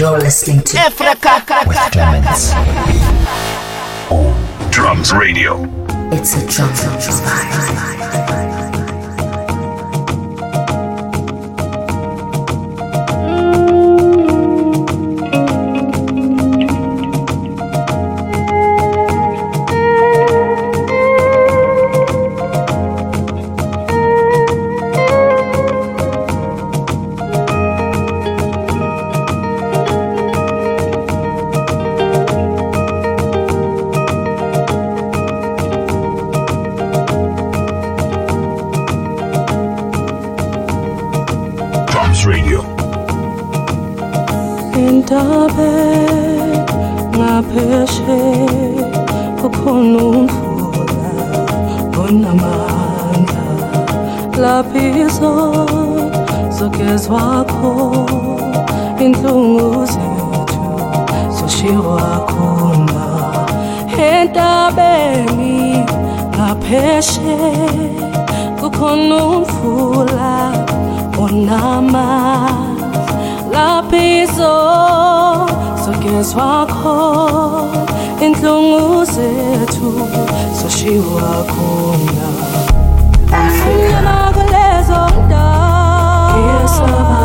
[0.00, 2.52] You're listening to Africa with Clemens
[4.10, 5.62] on Drums Radio.
[6.10, 6.70] It's a drum
[7.20, 8.49] vibe.
[55.20, 55.32] Laphizo
[56.58, 58.06] zogezwakho
[59.04, 60.64] inhlungu zethu
[61.36, 63.06] zoshiwa khona
[64.08, 65.84] entabeni
[66.34, 67.36] ngapheshe
[68.60, 70.32] kukhona umfula
[71.22, 72.70] onamandla
[73.52, 74.54] laphizo
[75.84, 77.80] zogezwa khona
[78.24, 79.90] inhlungu zethu
[80.58, 82.28] zoshiwa khona
[83.30, 83.99] kumnyama kulezo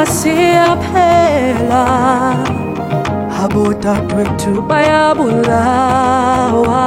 [0.00, 1.84] simnyama siyaphela
[3.42, 6.84] abodadewethu bayabulawa.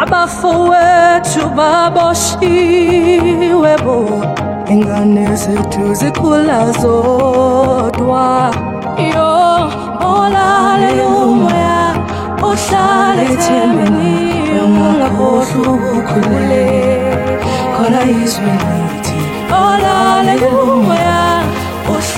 [0.00, 3.98] Abafowethu baboshiwe bo
[4.70, 8.50] ingane zethu zikhula zodwa.
[9.14, 9.30] Yo
[10.00, 11.94] olale umoya
[12.42, 14.12] ohlala ethembeni
[14.64, 19.18] ungakhohlwa ukukhuleka khona izwe lithi
[19.62, 21.09] olale umoya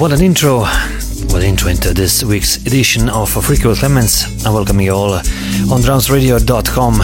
[0.00, 0.60] what an intro.
[0.60, 4.46] What an intro into this week's edition of Freaky with Clemens.
[4.46, 6.94] I welcome you all on drumsradio.com.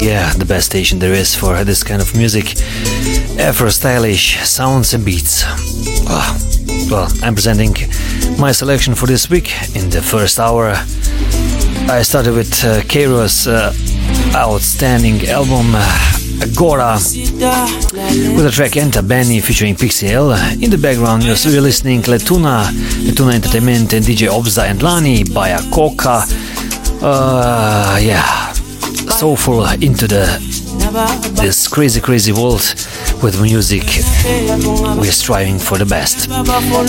[0.00, 2.56] Yeah, the best station there is for this kind of music.
[3.38, 5.42] Afro stylish sounds and beats.
[6.08, 6.38] Ah,
[6.90, 7.74] well, I'm presenting
[8.38, 10.70] my selection for this week in the first hour.
[11.90, 12.80] I started with uh,
[13.46, 13.74] uh,
[14.34, 16.98] outstanding album uh, Agora
[18.14, 20.32] with the track Entabeni featuring Pixel.
[20.62, 22.66] In the background, you're still listening Letuna,
[23.06, 26.22] Letuna Entertainment and DJ Obza and Lani by Akoka.
[27.02, 28.52] Uh, yeah,
[29.10, 30.24] soulful into the
[31.34, 32.62] this crazy, crazy world
[33.22, 33.82] with music.
[34.98, 36.28] We're striving for the best.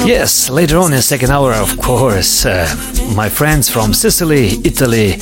[0.05, 2.67] Yes, later on in the second hour, of course, uh,
[3.13, 5.13] my friends from Sicily, Italy,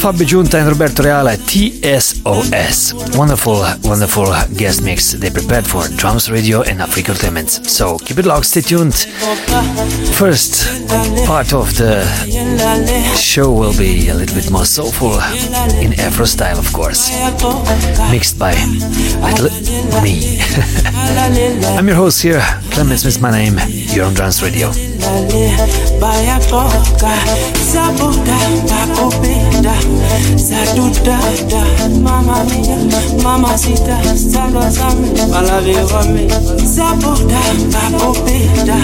[0.00, 3.16] Fabio Giunta and Roberto Reale, TSOS.
[3.16, 4.26] Wonderful, wonderful
[4.56, 7.70] guest mix they prepared for Drums Radio and Africa Clemens.
[7.70, 8.94] So keep it locked, stay tuned.
[10.14, 10.66] First
[11.26, 12.04] part of the
[13.16, 15.14] show will be a little bit more soulful
[15.80, 17.10] in Afro style, of course,
[18.10, 18.52] mixed by
[19.22, 19.50] little
[20.02, 20.40] me.
[21.76, 23.58] I'm your host here, Clemens is my name.
[23.68, 24.95] You're on Drums Radio.
[26.00, 27.10] Bayatoka
[27.72, 28.38] sabuda
[28.68, 29.74] bakupenda.
[30.36, 31.62] Sadudada
[32.02, 32.76] mama mia
[33.22, 33.98] mama sita.
[34.16, 36.28] Sandwa zame balave wame
[36.74, 37.40] sabuda
[37.72, 38.76] bakupenda.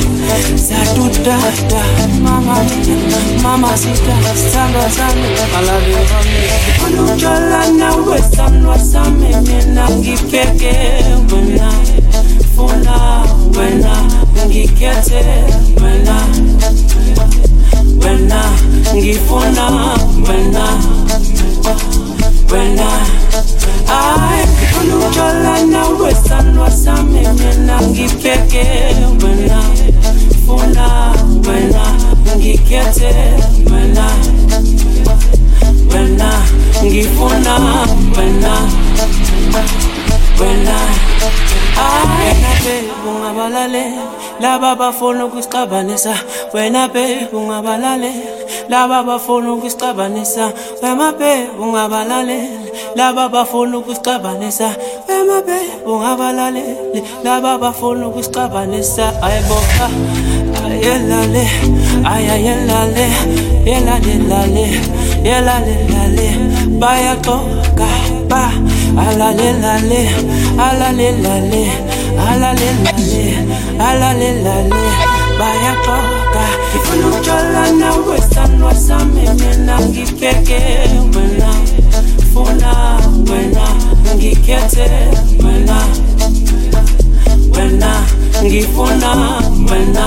[0.57, 1.83] Sadudada
[2.23, 4.15] mama mia mama sita.
[4.53, 6.43] Sandwa zame balave wame
[6.87, 10.75] olujola nawe sandwa zame mina ngipeke
[11.33, 11.73] wena
[12.57, 13.25] funa
[13.59, 13.97] wena
[14.47, 15.25] ngikhethe
[15.83, 16.17] wena
[18.05, 18.43] wena
[18.97, 19.67] ngifuna
[20.29, 20.67] wena
[22.53, 22.89] wena
[23.89, 24.45] ay
[24.81, 26.15] ulujola nawe
[26.71, 28.65] sami mina ngibheke
[29.25, 29.63] wena
[44.43, 46.15] laba bafuna ukusixabanisa
[46.55, 48.13] wena be ungabalale
[48.69, 50.53] laba bafuna ukusixabanisa
[50.83, 52.39] wema be ungabalale
[52.97, 54.69] laba bafuna ukusixabanisa
[55.09, 56.65] wema be ungabalale
[57.25, 59.87] laba bafuna ukusixabanisa ayiboka
[60.65, 61.45] ayelale
[62.15, 63.07] ayayelale
[63.67, 64.67] yelale lale
[65.25, 66.29] yelale lale
[66.81, 67.89] bayaxoka
[68.29, 68.51] ba
[68.99, 70.03] alale lale
[70.59, 71.09] alale
[73.79, 74.77] lale alale lale alale lale
[75.39, 76.45] bayaxoka
[76.77, 80.61] ifuna ukujola nawe sanwa sami mina ngibheke
[81.15, 81.51] wena
[82.33, 82.73] funa
[83.31, 83.67] wena
[84.17, 84.89] ngikhethe
[85.45, 85.79] wena
[87.57, 87.93] wena
[88.45, 89.11] ngifuna
[89.71, 90.07] wena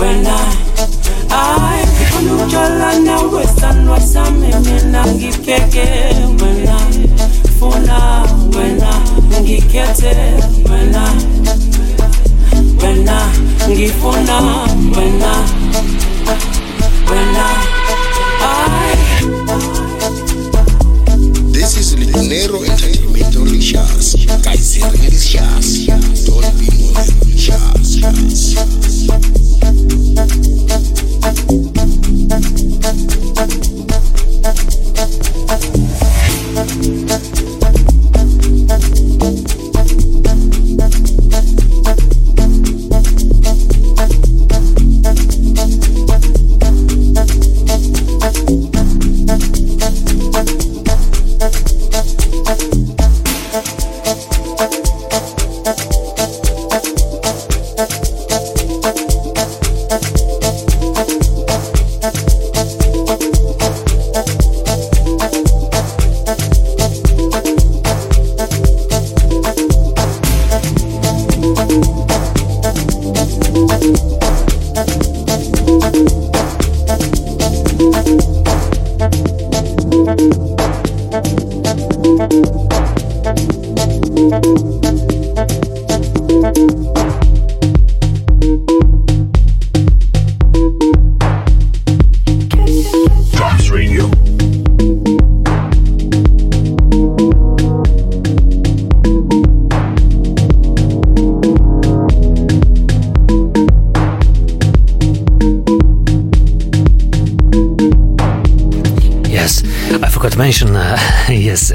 [0.00, 0.36] wena
[1.30, 1.84] ay
[3.60, 5.86] sanwa sami mina ngibheke
[6.42, 6.76] wena
[7.58, 8.24] funa
[8.56, 8.92] wena
[9.42, 10.14] ngikhethe
[10.70, 11.12] wena
[12.82, 13.30] wena
[13.70, 14.36] ngifuna
[14.96, 15.32] wena
[17.10, 17.46] wena
[21.52, 24.14] This is Litonero Entertainment Delicious.
[24.42, 25.86] Guys, delicious.
[26.24, 27.96] Don't be more delicious.
[33.26, 33.67] Drums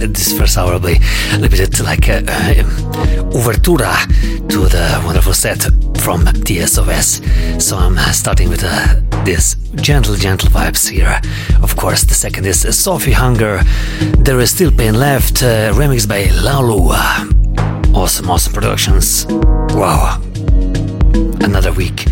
[0.07, 0.99] this first hour will be
[1.31, 2.63] a little bit like a, a
[3.31, 3.95] overtura
[4.49, 5.63] to the wonderful set
[5.97, 7.61] from TSOS.
[7.61, 11.19] So I'm uh, starting with uh, this gentle, gentle vibes here.
[11.61, 13.61] Of course, the second is Sophie Hunger.
[14.19, 16.91] There is still pain left, uh, remixed by Lalu.
[17.95, 19.25] Awesome, awesome productions.
[19.73, 20.21] Wow.
[21.41, 22.07] Another week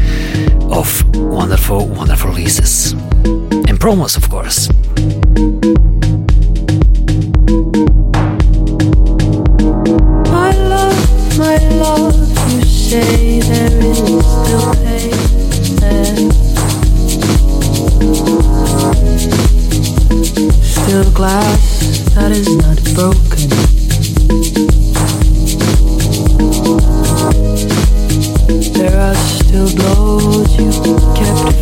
[0.72, 2.94] of wonderful, wonderful releases.
[2.94, 4.70] And promos, of course.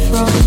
[0.07, 0.38] from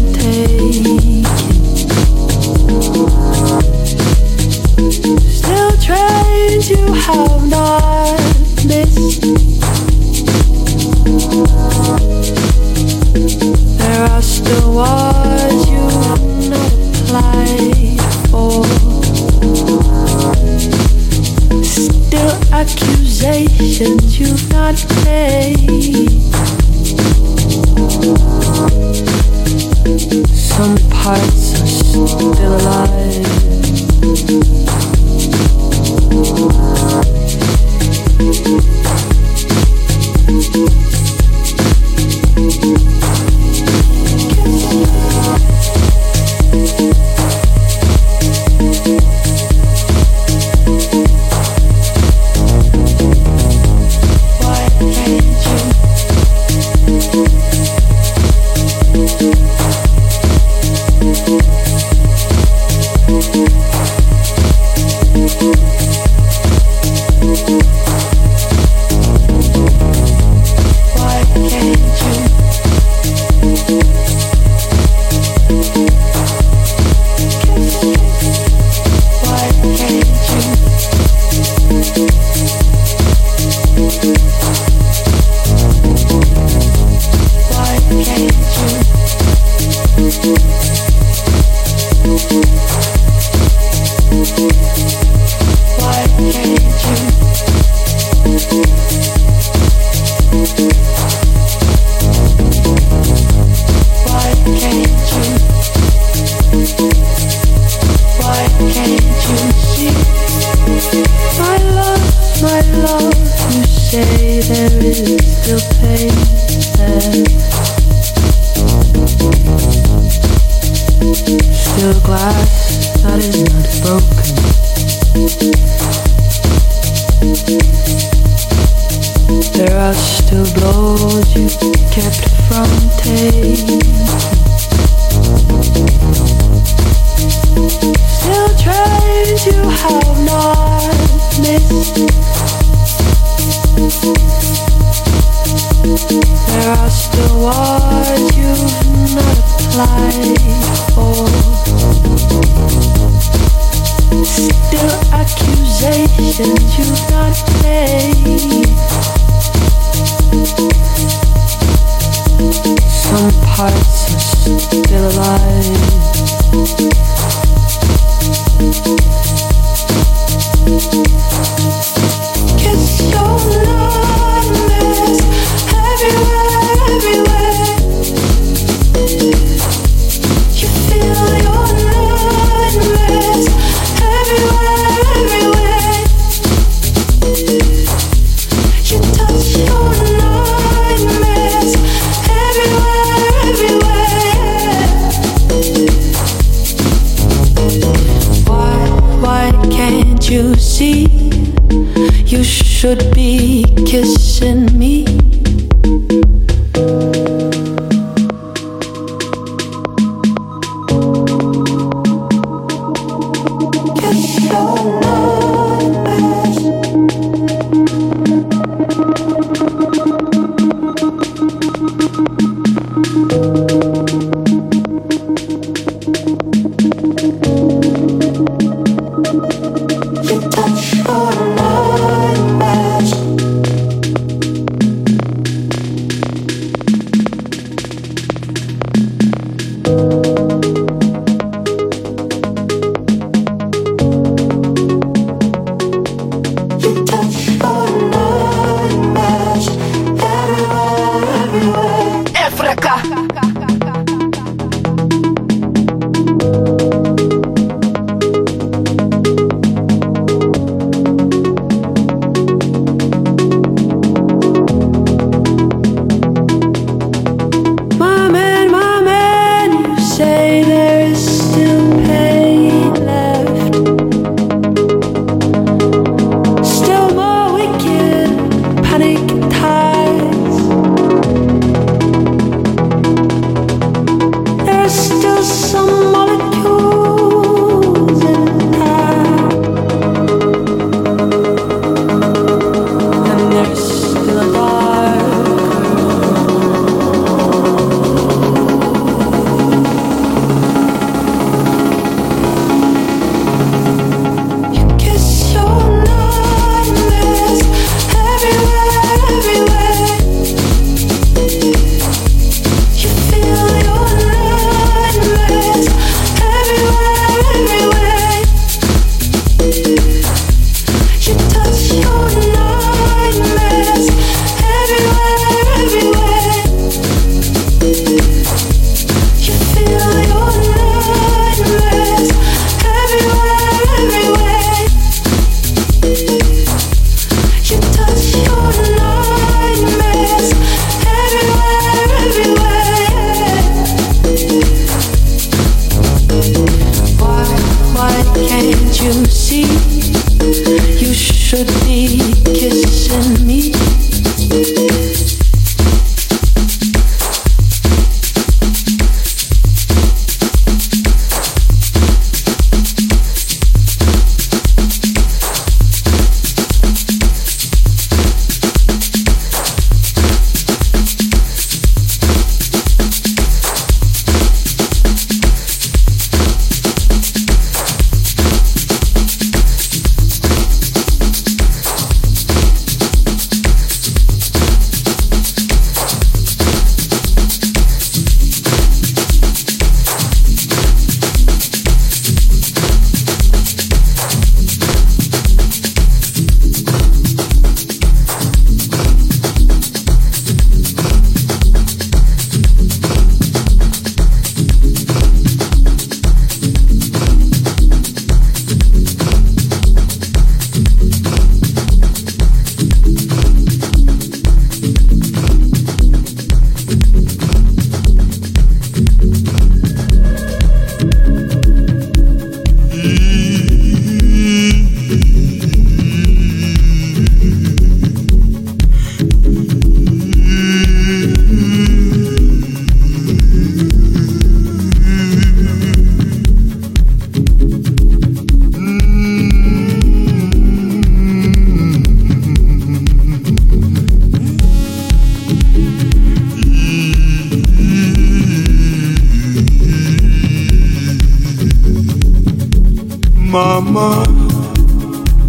[453.52, 454.24] Mama,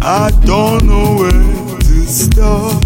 [0.02, 2.84] I don't know where to start.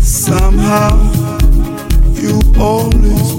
[0.00, 0.94] Somehow,
[2.14, 3.35] you always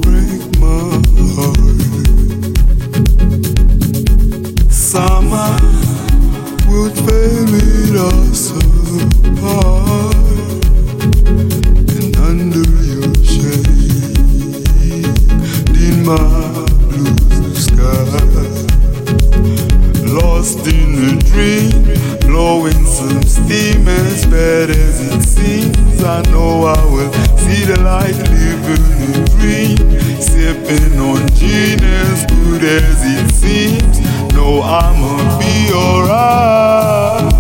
[24.38, 26.04] bad as it seems.
[26.04, 27.12] I know I will
[27.44, 29.78] see the light, living a dream,
[30.22, 33.96] sipping on gin as good as it seems.
[34.36, 37.34] No, I'ma be alright.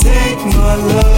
[0.00, 1.17] Take my loving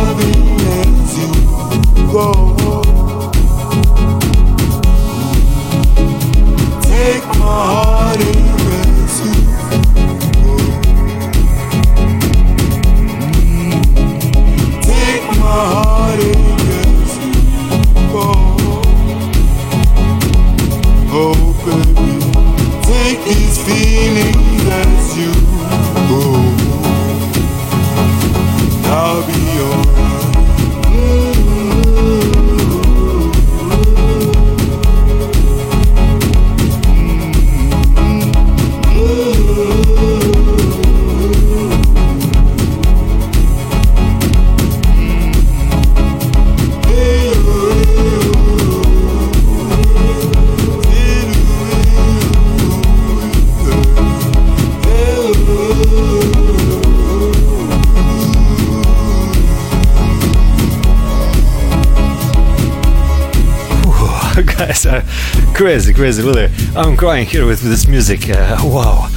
[66.01, 66.23] crazy.
[66.23, 68.31] Really, I'm crying here with this music.
[68.31, 69.09] Uh, wow,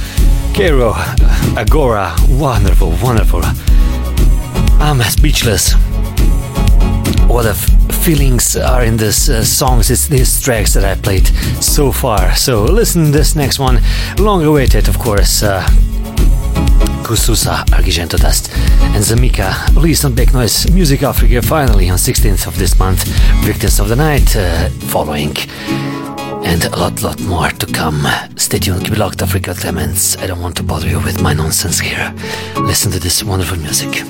[0.52, 0.92] Caiiro,
[1.56, 3.40] Agora, wonderful, wonderful.
[4.82, 5.72] I'm speechless.
[7.26, 7.70] What f-
[8.04, 9.90] feelings are in this uh, songs?
[9.90, 11.26] It's these tracks that I played
[11.62, 12.36] so far.
[12.36, 13.80] So listen this next one,
[14.18, 15.42] long awaited, of course.
[15.42, 15.66] Uh,
[17.02, 18.50] Kususa, Argento Dust,
[18.92, 23.04] and Zamika released on Big Noise Music Africa finally on 16th of this month.
[23.42, 25.34] Victims of the Night uh, following.
[26.44, 28.06] And a lot, lot more to come.
[28.36, 30.16] Stay tuned, keep it locked, Africa Clemens.
[30.18, 32.14] I don't want to bother you with my nonsense here.
[32.56, 34.04] Listen to this wonderful music.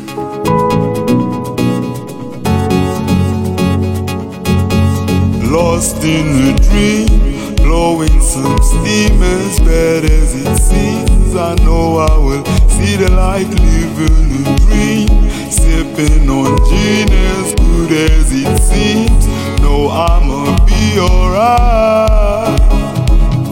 [5.50, 11.36] Lost in a dream, blowing some steam as bad as it seems.
[11.36, 15.08] I know I will see the light, living a dream,
[15.50, 19.33] sipping on gin as good as it seems.
[19.74, 22.60] No, I'ma be alright.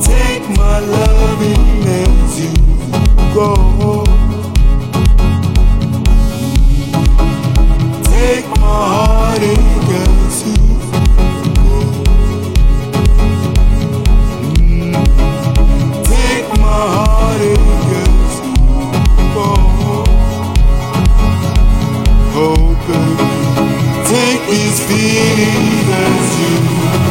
[0.00, 2.54] Take my loving as you
[3.34, 3.48] go.
[8.14, 10.11] Take my heartache as
[24.86, 27.01] feelings as you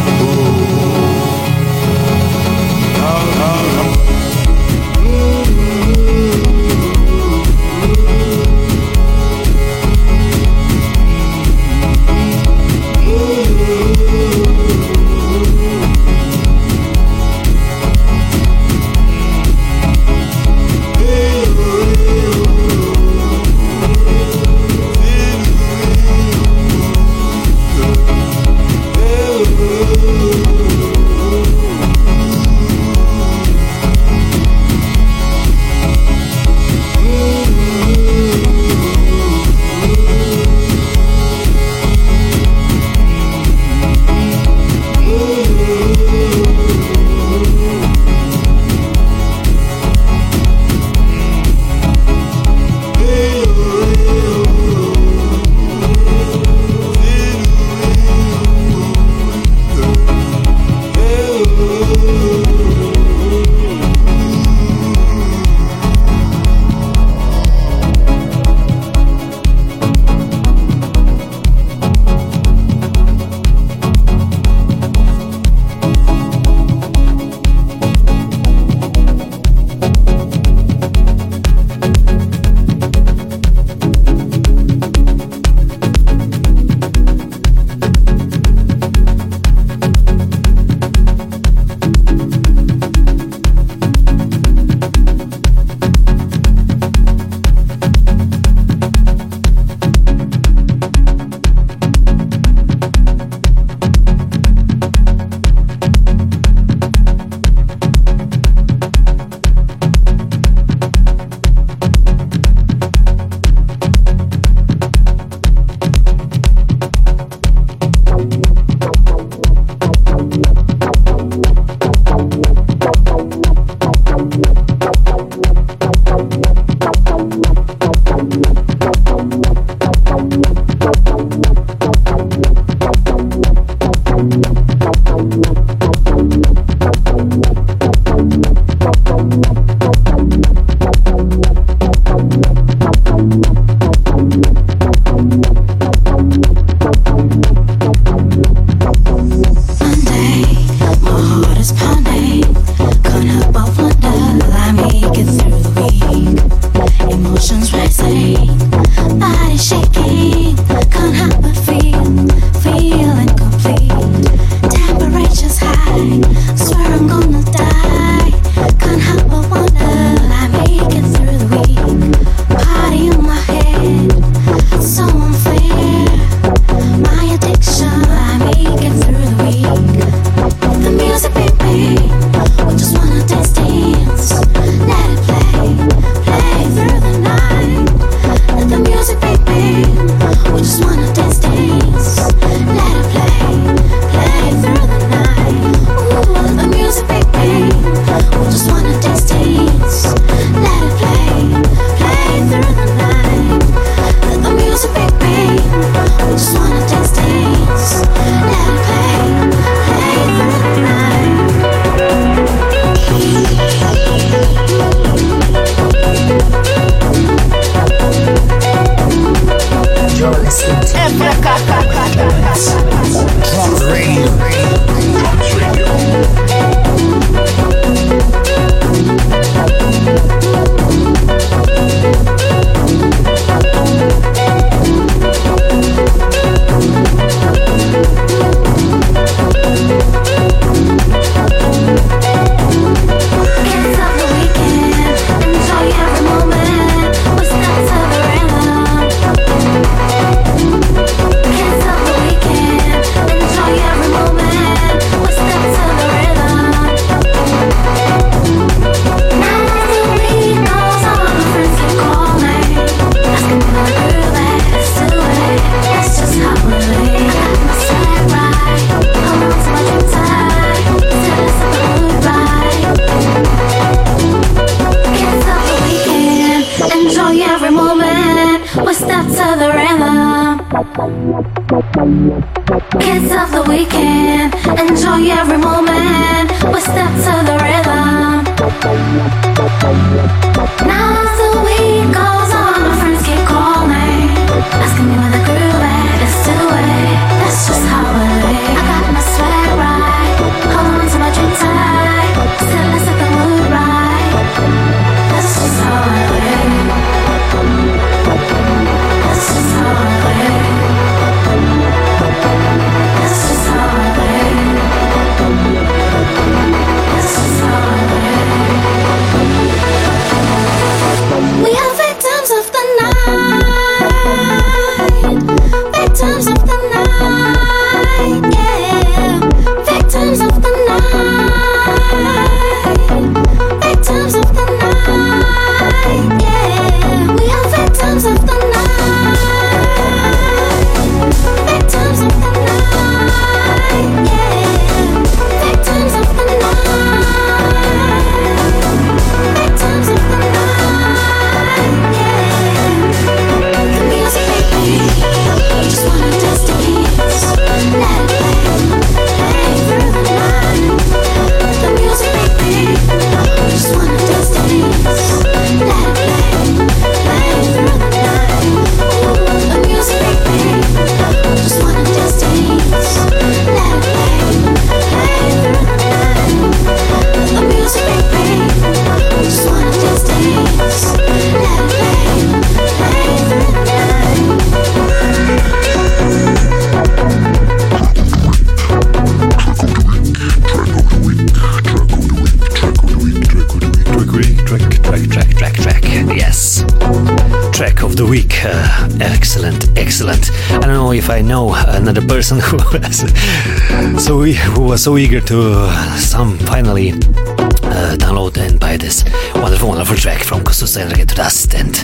[402.59, 408.97] who was so who was so eager to uh, some finally uh, download and buy
[408.97, 409.23] this
[409.55, 411.95] wonderful, wonderful track from Kususa to dust and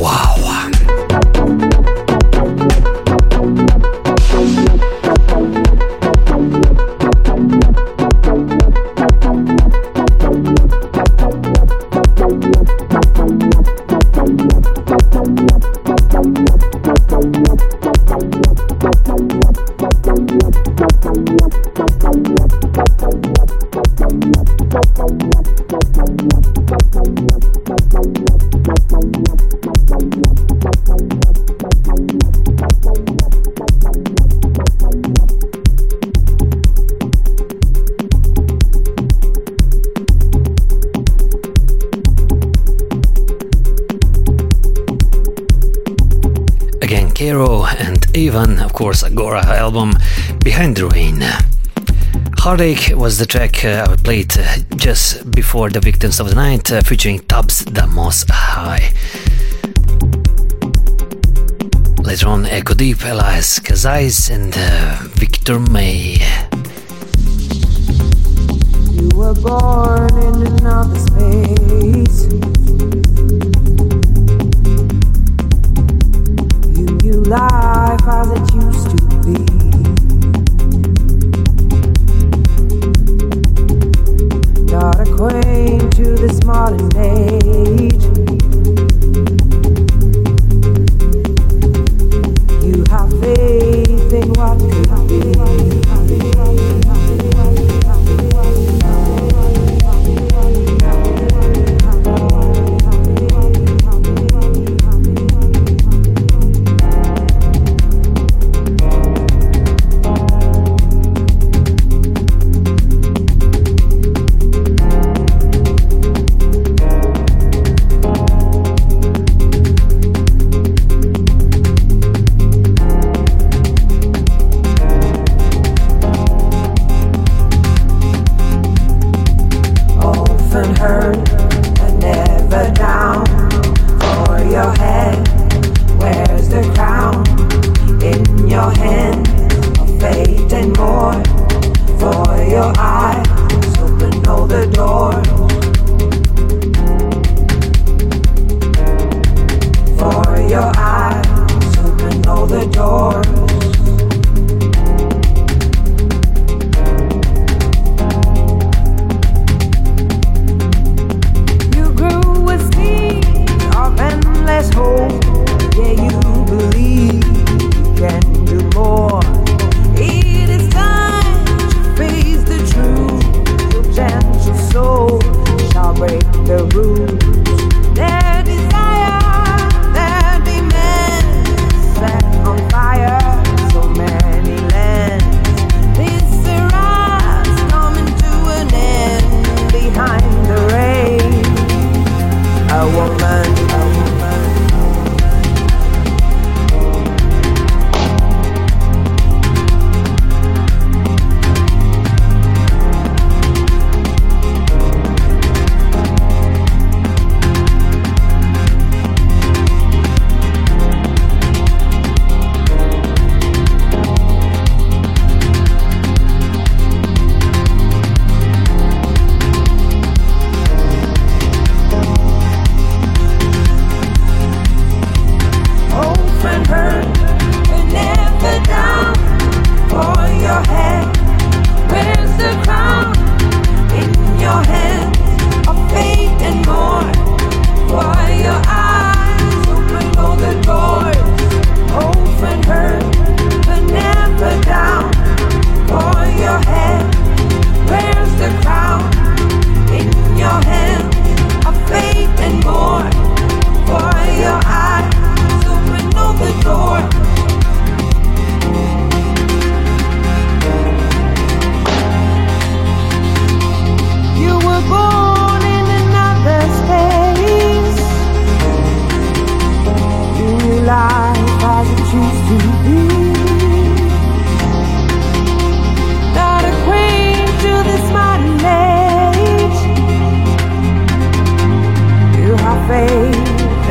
[0.00, 0.73] wow.
[48.14, 49.92] Even of course, Agora album
[50.44, 51.20] Behind the Rain.
[52.38, 56.70] Heartache was the track uh, I played uh, just before The Victims of the Night
[56.70, 58.92] uh, featuring Tubbs the Most High.
[62.04, 66.18] Later on, Echo Deep, Elias Kazais, and uh, Victor May.
[68.92, 72.26] You were born in another space.
[76.78, 79.38] You you lie as it used to be.
[84.72, 88.03] Not acquainted this modern age.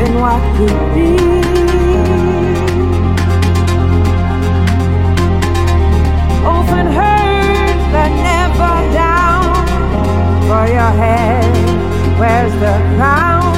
[0.04, 1.10] and what could be.
[6.54, 9.44] Often hurt, but never down.
[10.48, 11.52] For your head
[12.18, 13.54] wears the crown.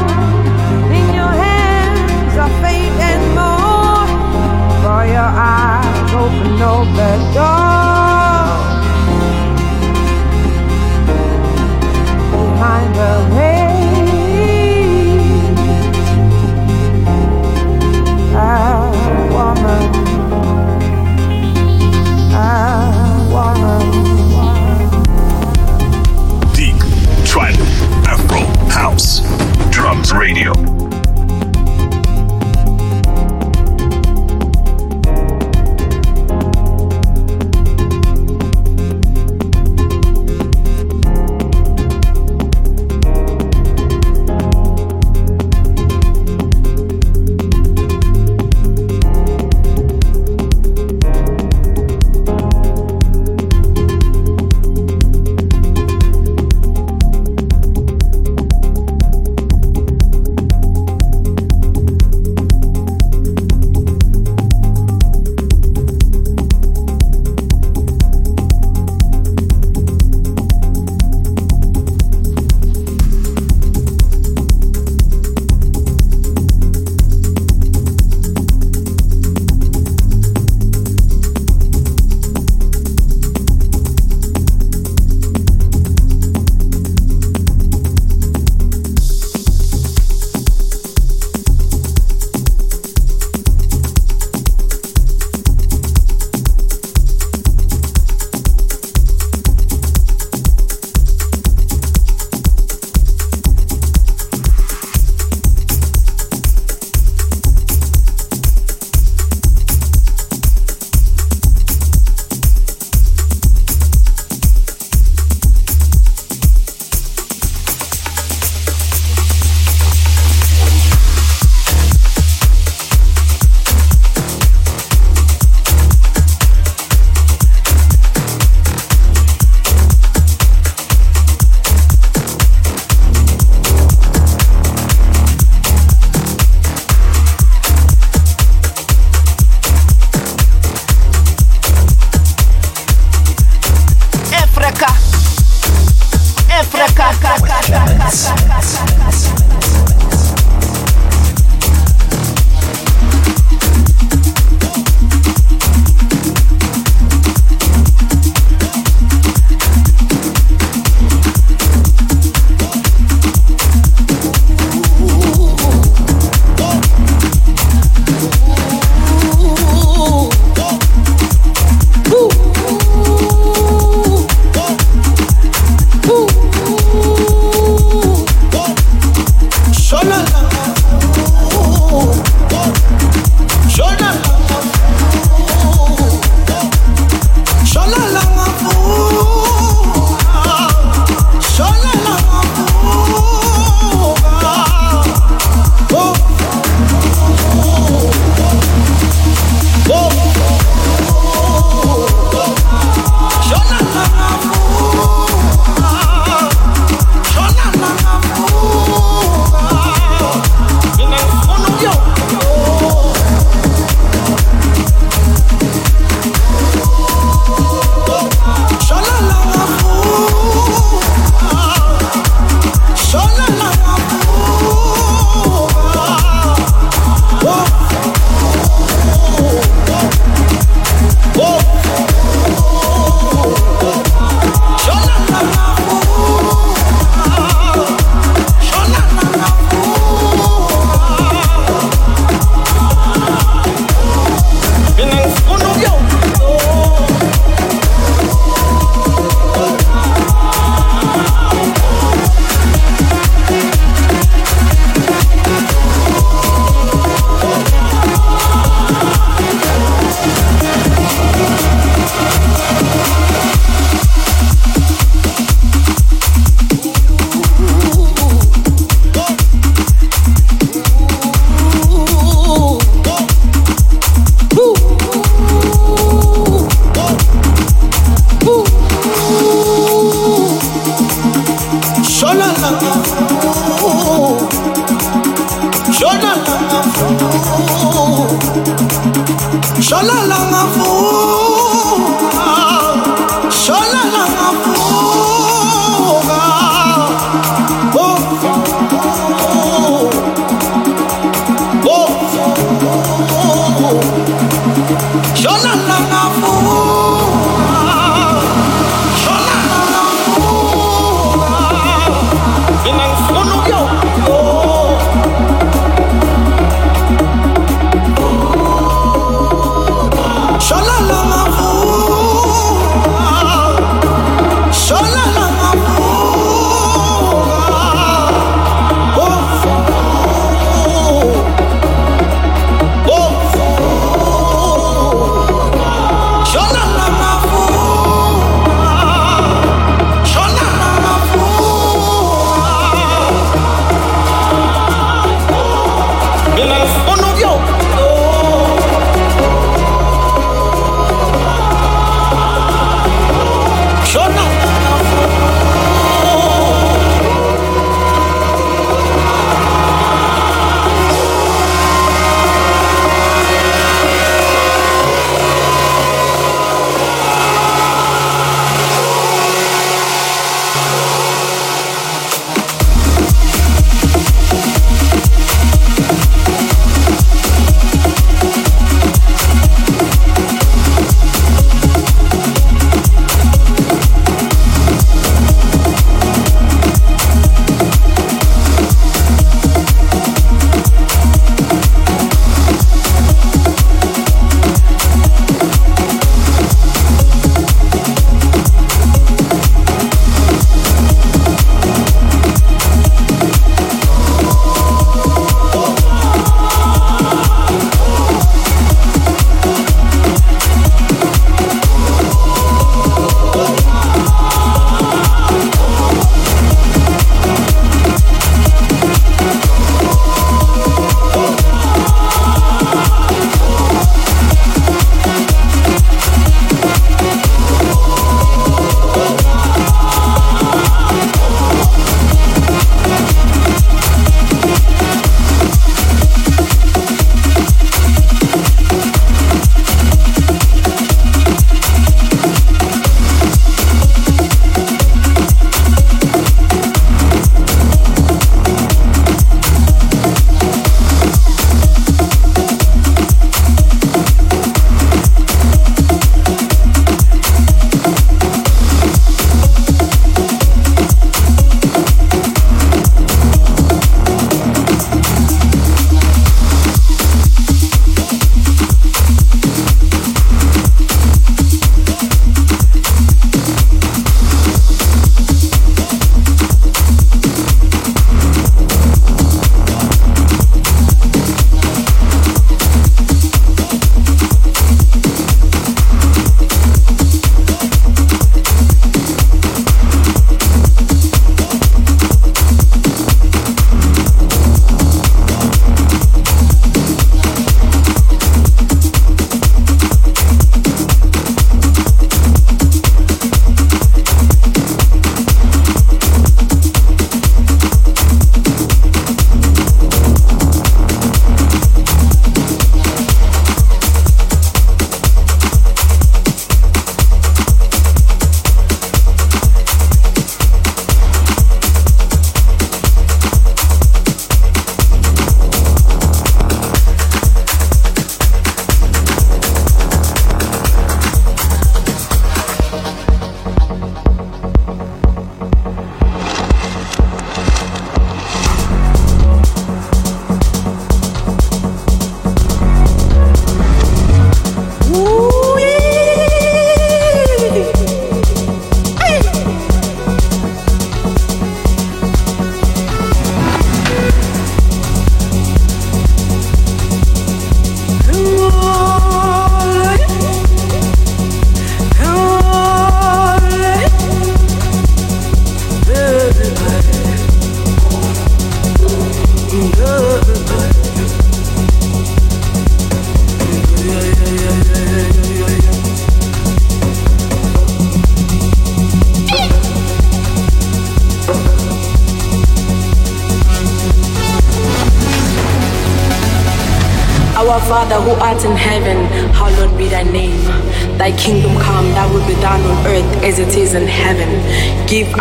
[0.99, 4.07] In your hands are fate and more.
[4.83, 7.66] For your eyes open, open the door.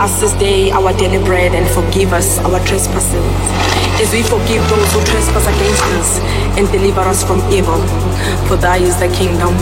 [0.06, 3.26] Us this day our daily bread and forgive us our trespasses,
[3.98, 6.20] as we forgive those who trespass against us,
[6.62, 7.82] and deliver us from evil.
[8.46, 9.55] For thy is the kingdom,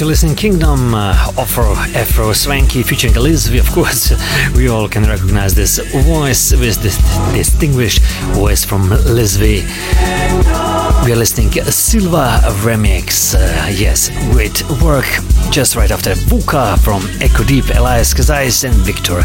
[0.00, 3.68] you're listening Kingdom uh, Afro, Afro Swanky featuring Elizabeth.
[3.68, 4.12] Of course,
[4.56, 6.96] we all can recognize this voice, this, this
[7.34, 8.00] distinguished
[8.32, 9.62] voice from Lisby.
[11.04, 13.34] We are listening Silva remix.
[13.34, 15.06] Uh, yes, great work.
[15.50, 19.20] Just right after Buka from Echo Deep, Elias Kazais and Victor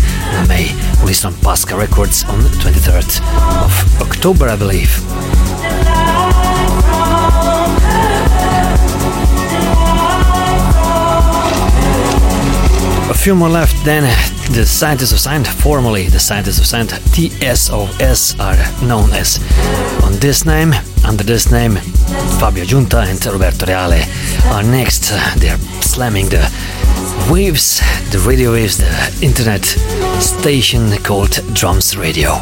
[0.49, 3.21] May, released on Pasca Records on the 23rd
[3.63, 5.54] of October, I believe.
[13.25, 14.03] Few more left, then
[14.53, 19.39] the Scientists of Sound, formerly the Scientists of Sound, TSOS, are known as
[20.03, 20.71] on this name,
[21.03, 21.77] under this name,
[22.39, 24.05] Fabio Giunta and Roberto Reale
[24.53, 25.09] are next.
[25.39, 26.47] They're slamming the
[27.31, 27.79] waves,
[28.11, 29.65] the radio waves, the internet
[30.21, 32.33] station called Drums Radio.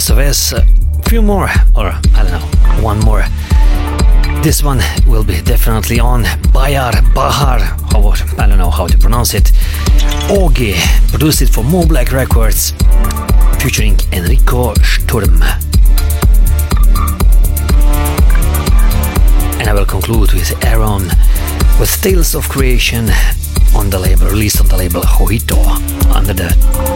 [0.00, 0.54] TSOS.
[0.54, 3.22] A few more, or I don't know, one more.
[4.42, 6.24] This one will be definitely on
[6.54, 7.58] Bayar Bahar,
[7.92, 9.52] how, I don't know how to pronounce it.
[10.30, 10.72] Ogi
[11.10, 12.72] produced it for Mo Black Records,
[13.62, 15.42] featuring Enrico Sturm.
[19.60, 21.08] And I will conclude with Aaron
[21.78, 23.10] with Tales of Creation
[23.76, 25.60] on the label, released on the label Hojito
[26.14, 26.48] under the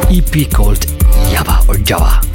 [0.09, 0.87] EP called
[1.31, 2.34] Java or Java.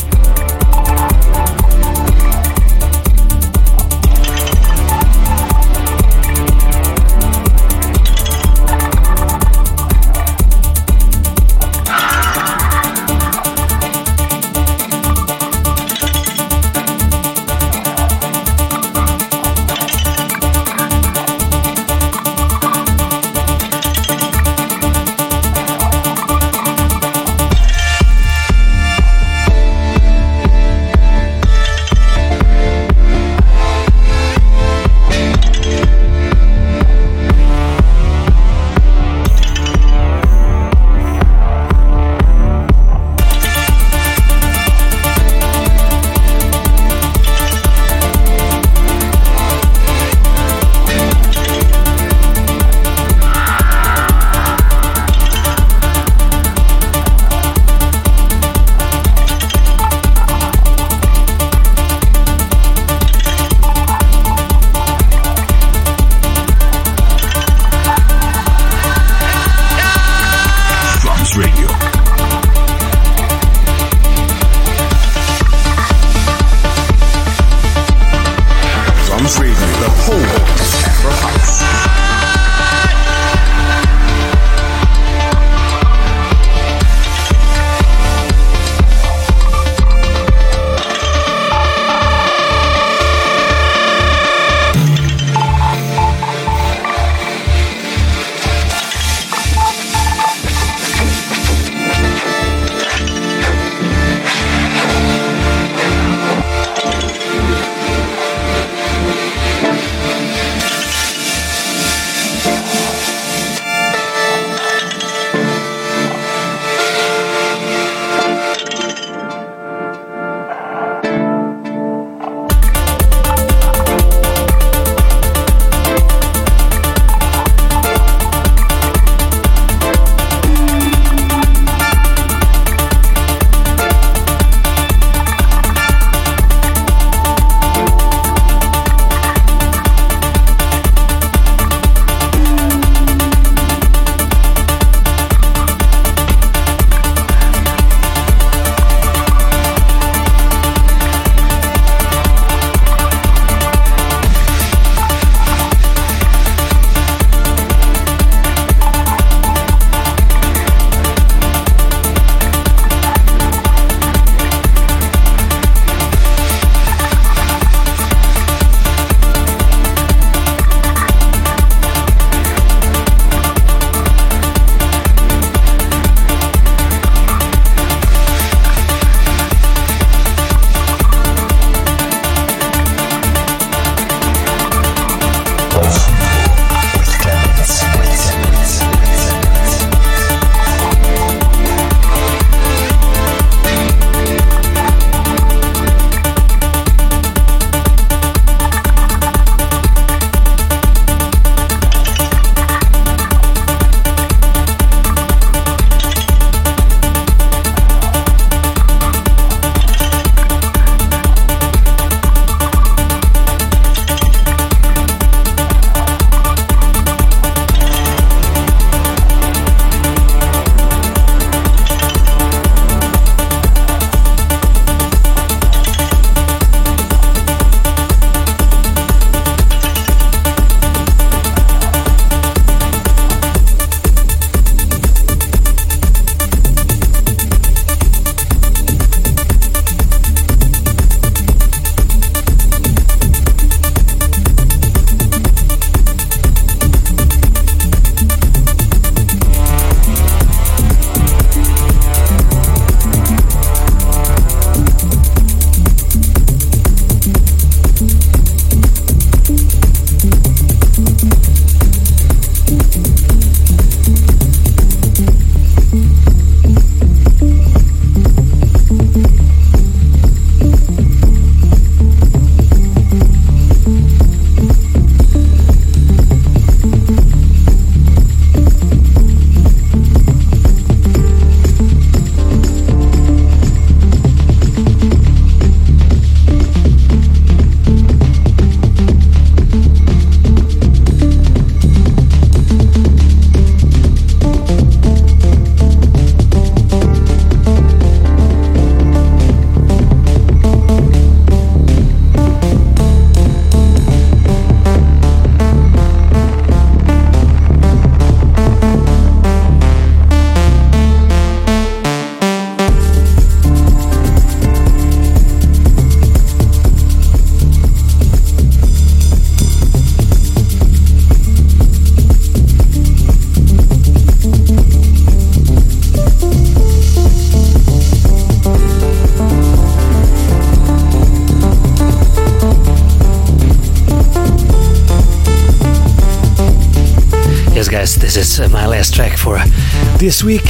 [340.20, 340.68] This week.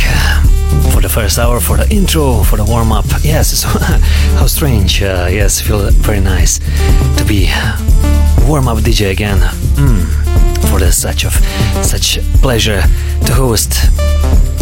[0.94, 3.06] For the first hour, for the intro, for the warm up.
[3.22, 3.64] Yes,
[4.38, 5.02] how strange.
[5.02, 6.60] Uh, yes, feel very nice
[7.18, 7.50] to be
[8.48, 9.40] warm up DJ again.
[9.76, 10.06] Mm,
[10.70, 11.34] for the such of
[11.84, 12.82] such pleasure
[13.26, 13.72] to host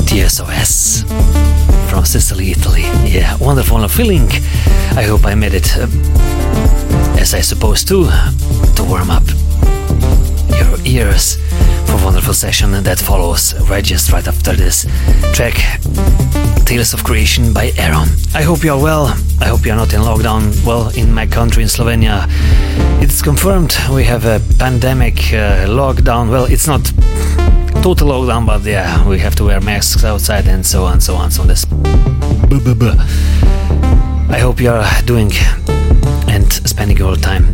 [0.08, 1.04] TSOS
[1.90, 2.84] from Sicily, Italy.
[3.06, 4.30] Yeah, wonderful feeling.
[4.96, 5.88] I hope I made it uh,
[7.20, 8.06] as I supposed to
[8.76, 9.28] to warm up
[10.60, 11.38] your ears
[12.08, 14.86] wonderful session that follows right just right after this
[15.34, 15.56] track
[16.66, 18.08] Tales of Creation by Aaron.
[18.34, 19.08] I hope you are well.
[19.42, 20.66] I hope you are not in lockdown.
[20.66, 22.26] Well, in my country, in Slovenia,
[23.04, 26.32] it's confirmed we have a pandemic uh, lockdown.
[26.32, 26.86] Well, it's not
[27.84, 31.30] total lockdown, but yeah, we have to wear masks outside and so on, so on.
[31.30, 31.50] So on.
[31.50, 31.66] this.
[34.30, 35.32] I hope you are doing
[36.30, 37.54] and spending your time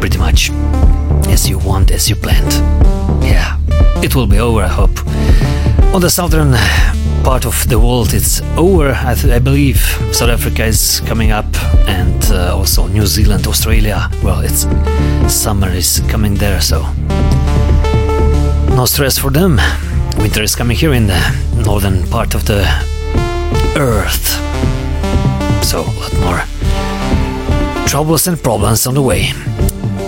[0.00, 0.50] pretty much
[1.28, 3.01] as you want, as you planned.
[3.24, 3.58] Yeah,
[4.02, 4.98] it will be over, I hope.
[5.94, 6.52] On the southern
[7.24, 9.78] part of the world, it's over, I, th- I believe.
[10.12, 11.46] South Africa is coming up,
[11.86, 14.10] and uh, also New Zealand, Australia.
[14.22, 14.66] Well, it's
[15.32, 16.82] summer is coming there, so
[18.76, 19.60] no stress for them.
[20.18, 21.20] Winter is coming here in the
[21.64, 22.62] northern part of the
[23.76, 24.28] earth.
[25.64, 29.32] So, a lot more troubles and problems on the way.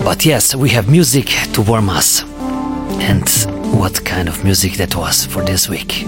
[0.03, 2.23] But yes, we have music to warm us.
[2.99, 3.27] And
[3.79, 6.05] what kind of music that was for this week.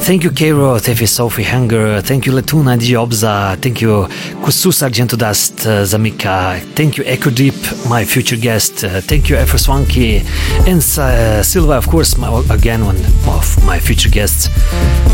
[0.00, 4.06] Thank you, Caiiro, Tefi Sophie Hunger, thank you, Latuna Diobza, thank you,
[4.42, 7.54] Kusu Sargento Dust, uh, Zamika, thank you, Echo Deep,
[7.88, 10.22] my future guest, uh, thank you, Effer Swanky,
[10.66, 12.96] and uh, Silva, of course, my, again, one
[13.26, 14.48] of my future guests.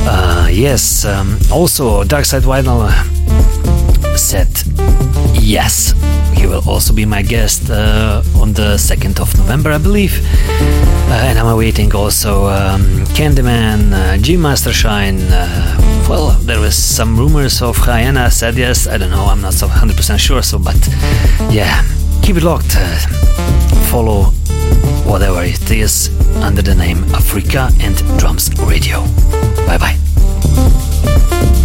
[0.06, 2.88] Uh, yes, um, also, Dark Side Vinyl
[4.16, 4.48] said
[5.44, 5.94] yes
[6.44, 10.20] he will also be my guest uh, on the 2nd of November, I believe.
[11.08, 12.82] Uh, and I'm awaiting also um,
[13.16, 15.20] Candyman, uh, G Master Shine.
[15.30, 18.86] Uh, well, there was some rumors of Hyena said yes.
[18.86, 20.42] I don't know, I'm not so 100% sure.
[20.42, 20.76] So, but
[21.50, 21.82] yeah,
[22.20, 22.76] keep it locked.
[22.76, 22.98] Uh,
[23.90, 24.24] follow
[25.10, 26.10] whatever it is
[26.42, 29.00] under the name Africa and Drums Radio.
[29.66, 31.63] Bye bye.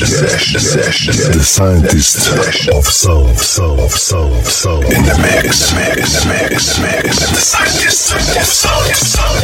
[0.00, 2.32] The scientist
[2.72, 4.80] of soul, soul, of soul, of soul.
[4.80, 7.28] In the mix, mix, mix, mix.
[7.28, 9.36] The scientist of soul, soul,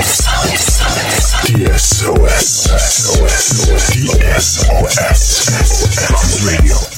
[1.45, 2.73] TSOS,
[4.33, 5.21] TSOS,
[6.09, 6.96] Drums Radio.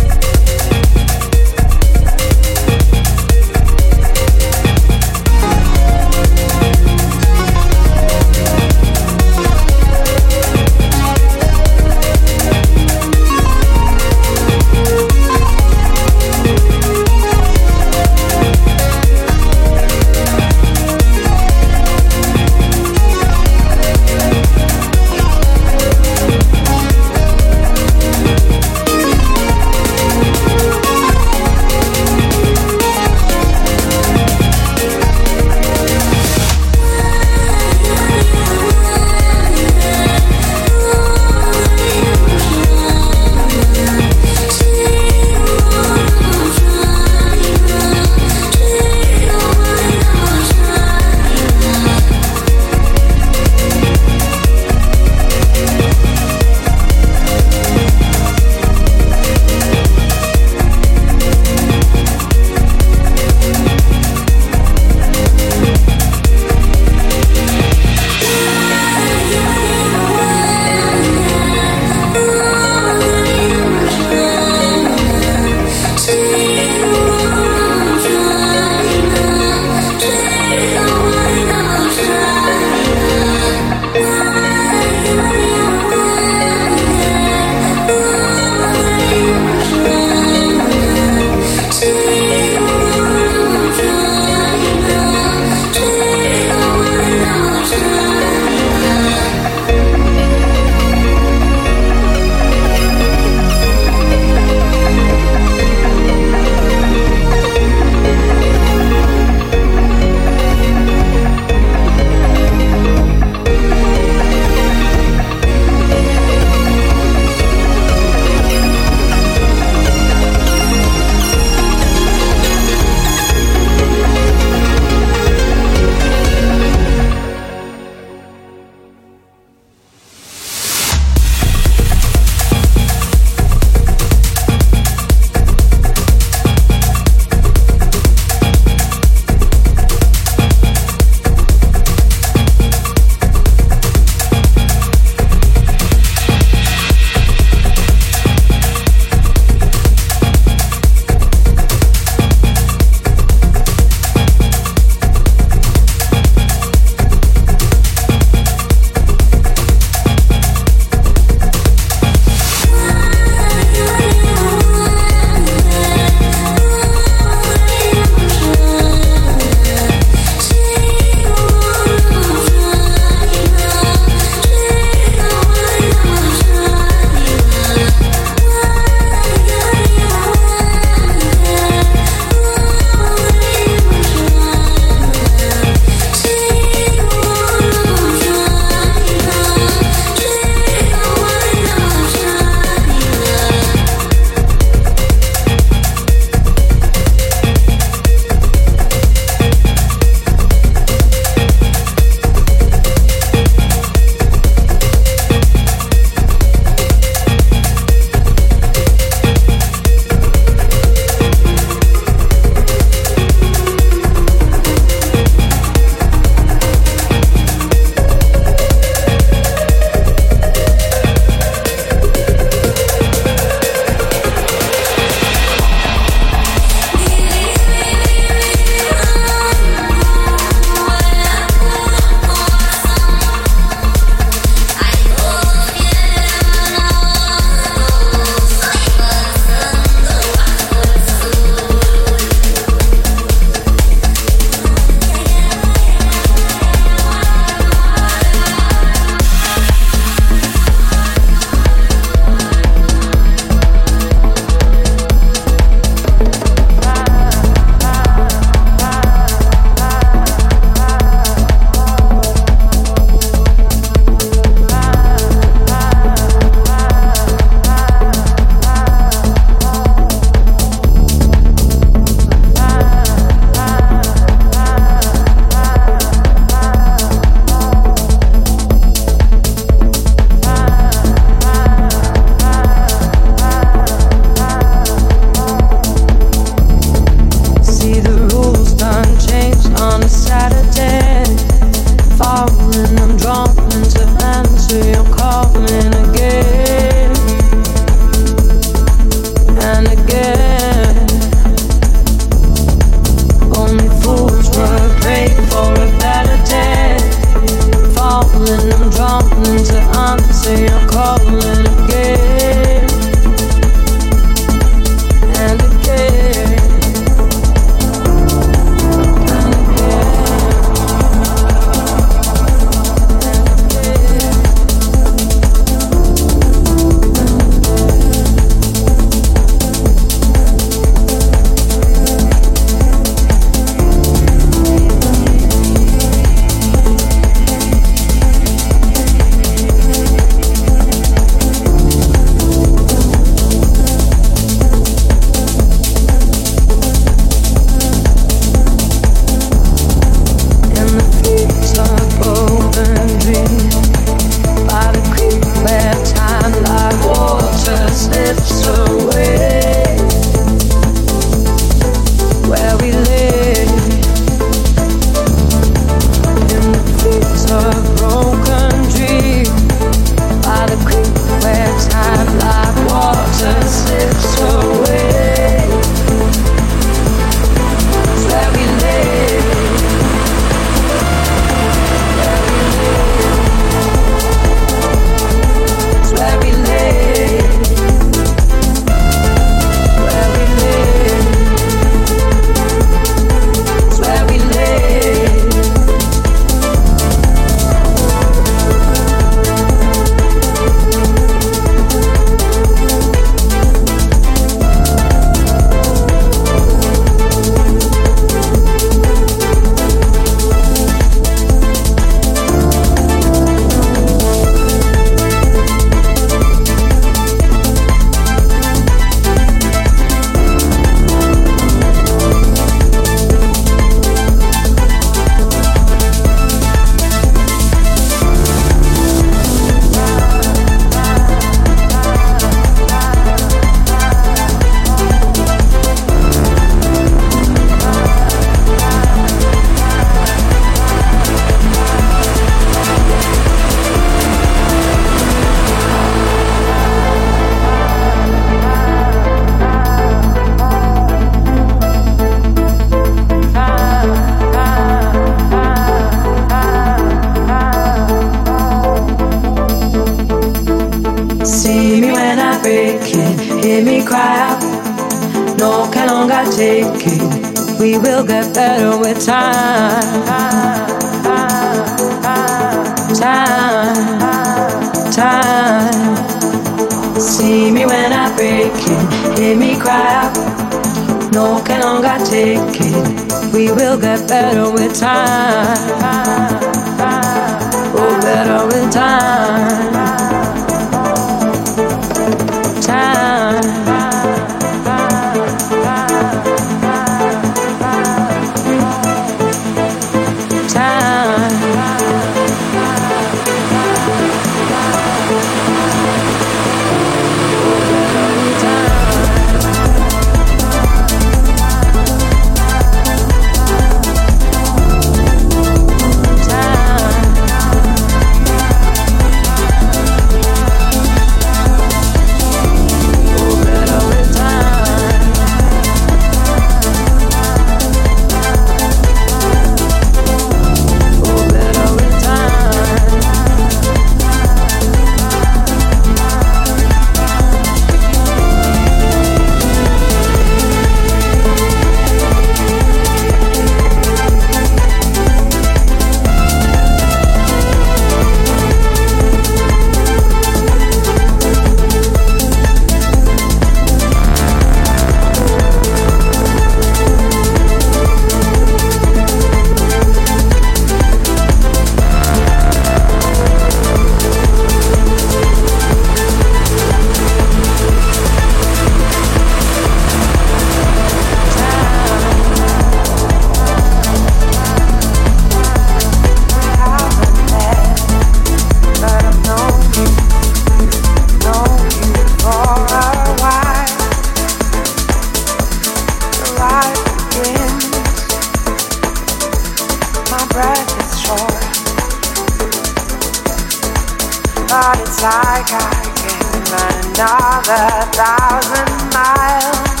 [594.68, 597.86] but it's like I came another
[598.18, 600.00] thousand miles.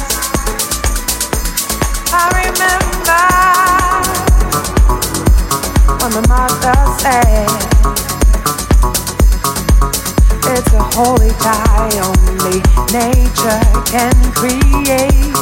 [2.12, 3.26] I remember
[6.00, 7.50] when my mother said,
[10.52, 12.58] It's a holy tie only
[12.92, 15.34] nature can create.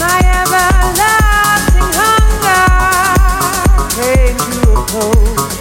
[0.00, 2.66] My everlasting hunger
[3.94, 5.51] came to a close.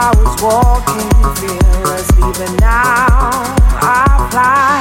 [0.00, 3.32] I was walking, fearless, even now
[3.82, 4.78] I fly.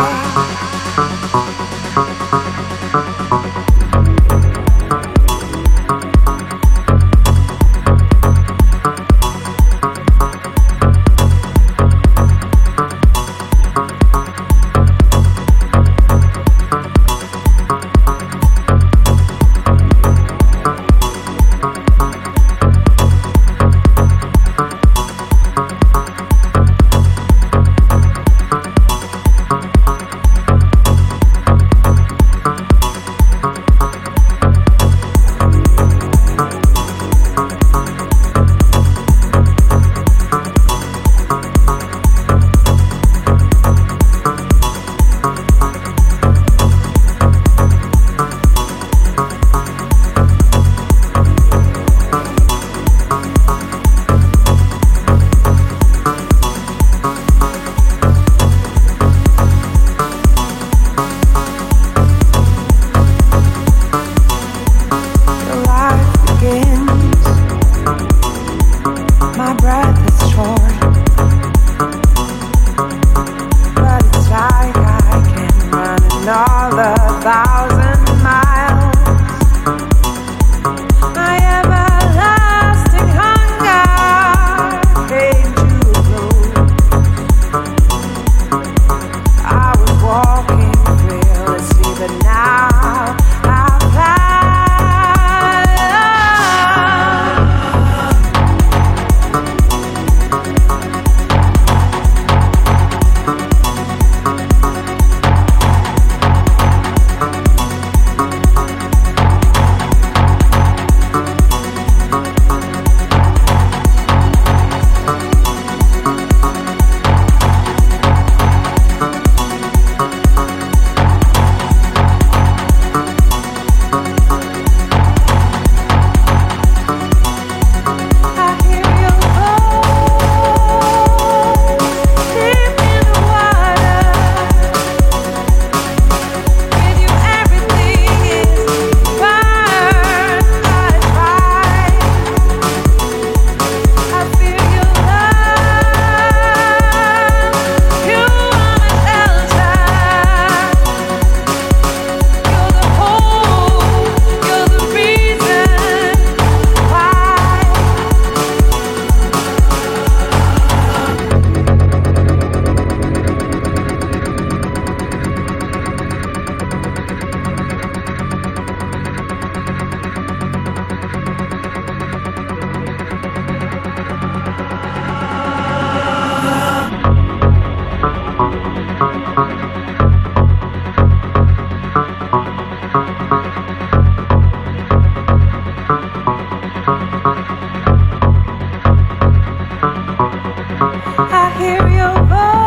[191.20, 192.67] I hear your voice.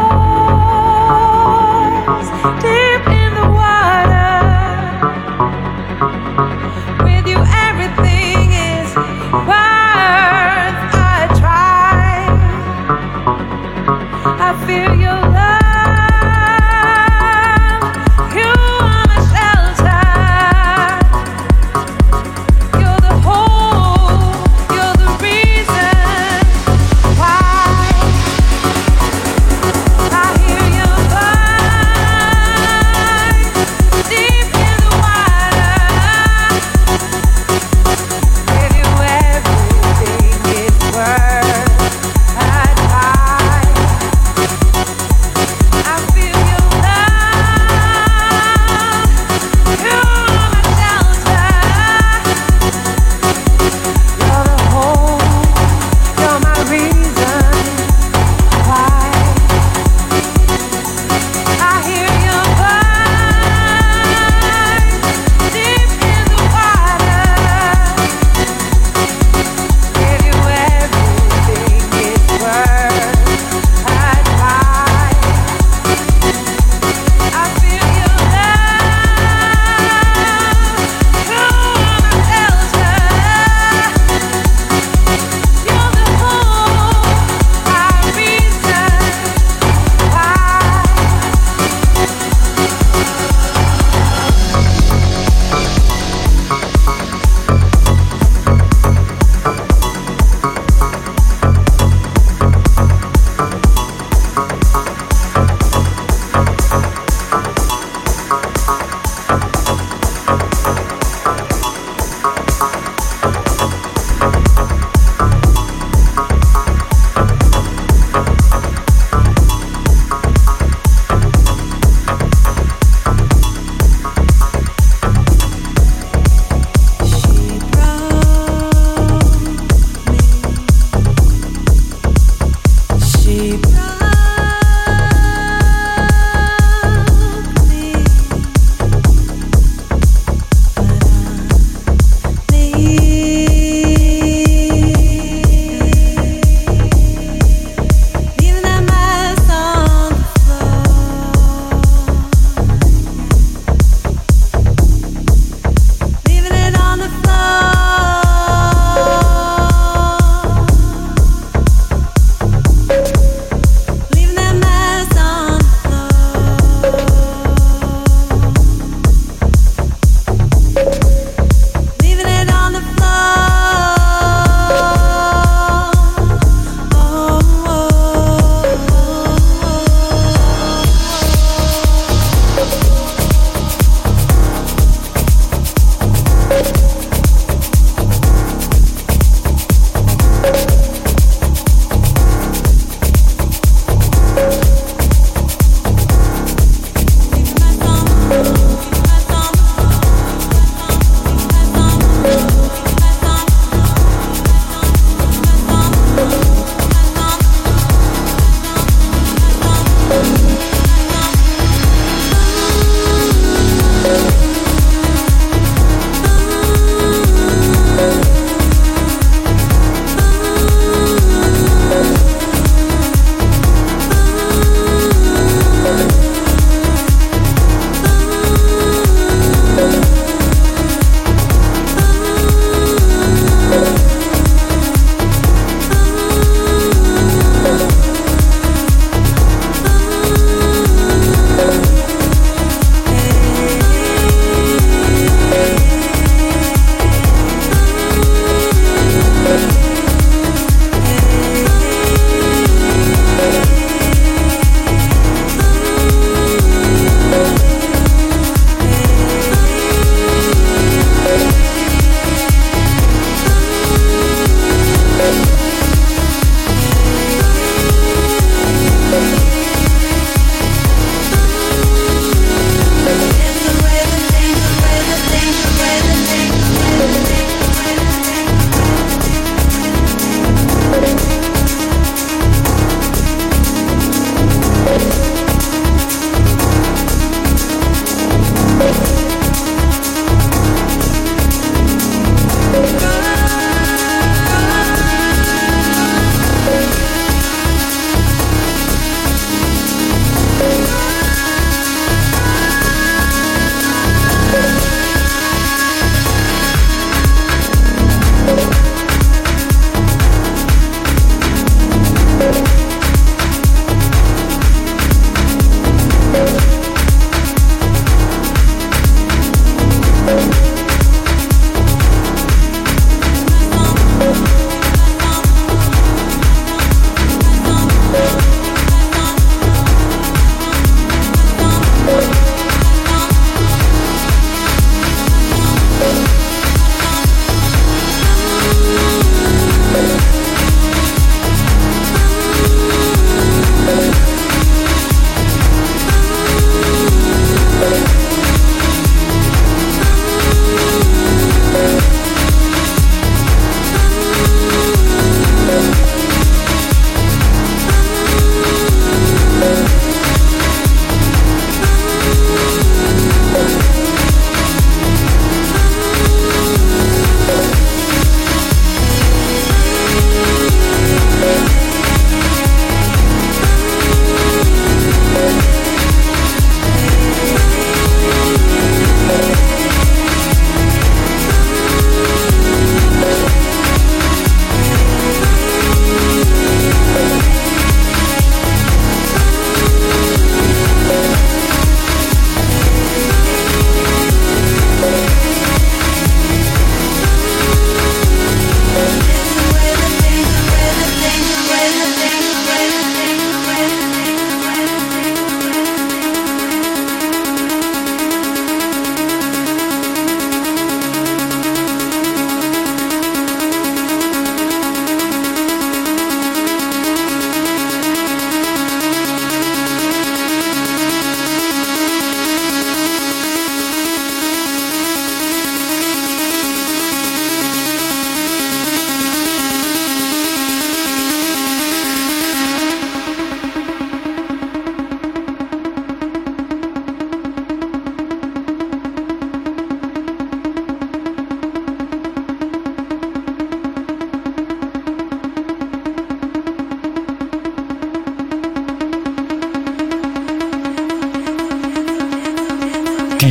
[453.41, 453.47] D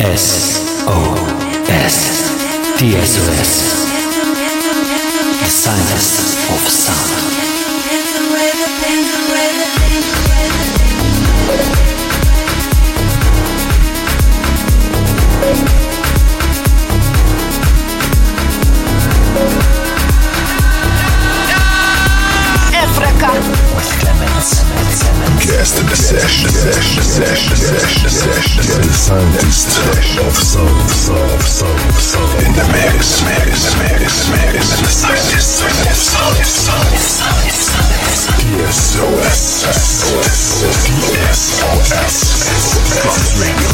[0.00, 0.98] S O
[1.68, 3.52] S D S O S
[5.40, 7.44] The science of sound.
[22.72, 23.53] Africa.
[24.44, 26.52] Guest session.
[28.76, 32.44] The scientist of sound, sound, sound, sound.
[32.44, 34.68] In the mix, mix, mix, mix.
[34.80, 38.04] The scientist of sound, sound, sound, sound.
[38.36, 40.60] PSOS, PSOS,
[40.92, 42.16] PSOS.
[43.02, 43.70] Box Radio.